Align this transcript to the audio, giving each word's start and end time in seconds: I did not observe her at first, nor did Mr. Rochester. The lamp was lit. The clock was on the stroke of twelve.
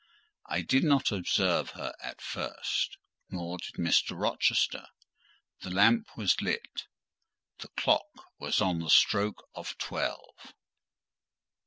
I 0.47 0.61
did 0.63 0.83
not 0.83 1.11
observe 1.11 1.69
her 1.77 1.93
at 2.01 2.21
first, 2.21 2.97
nor 3.29 3.59
did 3.59 3.75
Mr. 3.75 4.19
Rochester. 4.19 4.87
The 5.59 5.69
lamp 5.69 6.17
was 6.17 6.41
lit. 6.41 6.87
The 7.59 7.67
clock 7.77 8.09
was 8.39 8.61
on 8.61 8.79
the 8.79 8.89
stroke 8.89 9.47
of 9.53 9.77
twelve. 9.77 10.55